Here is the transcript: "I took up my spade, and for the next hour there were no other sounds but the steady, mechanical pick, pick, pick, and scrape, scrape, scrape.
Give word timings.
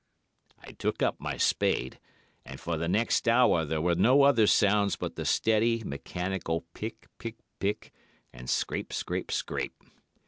"I 0.57 0.71
took 0.71 1.03
up 1.03 1.19
my 1.19 1.37
spade, 1.37 1.99
and 2.43 2.59
for 2.59 2.75
the 2.75 2.87
next 2.87 3.27
hour 3.27 3.65
there 3.65 3.83
were 3.83 3.93
no 3.93 4.23
other 4.23 4.47
sounds 4.47 4.95
but 4.95 5.15
the 5.15 5.25
steady, 5.25 5.83
mechanical 5.83 6.61
pick, 6.73 7.05
pick, 7.19 7.35
pick, 7.59 7.91
and 8.33 8.49
scrape, 8.49 8.93
scrape, 8.93 9.31
scrape. 9.31 9.79